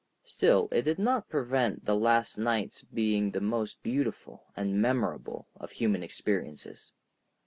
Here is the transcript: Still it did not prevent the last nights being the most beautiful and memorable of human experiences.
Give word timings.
Still 0.23 0.67
it 0.71 0.81
did 0.81 0.97
not 0.97 1.29
prevent 1.29 1.85
the 1.85 1.95
last 1.95 2.35
nights 2.39 2.81
being 2.91 3.29
the 3.29 3.39
most 3.39 3.83
beautiful 3.83 4.45
and 4.57 4.81
memorable 4.81 5.47
of 5.55 5.69
human 5.73 6.01
experiences. 6.01 6.91